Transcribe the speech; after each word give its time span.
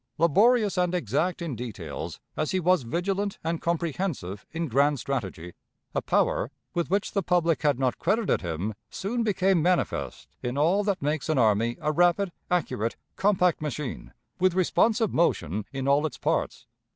Laborious 0.17 0.79
and 0.79 0.95
exact 0.95 1.43
in 1.43 1.55
details, 1.55 2.19
as 2.35 2.49
he 2.49 2.59
was 2.59 2.81
vigilant 2.81 3.37
and 3.43 3.61
comprehensive 3.61 4.47
in 4.51 4.67
grand 4.67 4.99
strategy, 4.99 5.53
a 5.93 6.01
power, 6.01 6.49
with 6.73 6.89
which 6.89 7.11
the 7.11 7.21
public 7.21 7.61
had 7.61 7.77
not 7.77 7.99
credited 7.99 8.41
him, 8.41 8.73
soon 8.89 9.21
became 9.21 9.61
manifest 9.61 10.27
in 10.41 10.57
all 10.57 10.83
that 10.83 11.03
makes 11.03 11.29
an 11.29 11.37
army 11.37 11.77
a 11.81 11.91
rapid, 11.91 12.31
accurate, 12.49 12.95
compact 13.15 13.61
machine, 13.61 14.11
with 14.39 14.55
responsive 14.55 15.13
motion 15.13 15.65
in 15.71 15.87
all 15.87 16.03
its 16.07 16.17
parts. 16.17 16.65